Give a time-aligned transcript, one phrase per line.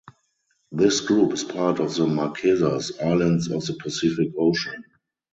[0.71, 4.83] This group is part of the Marquesas Islands of the Pacific Ocean.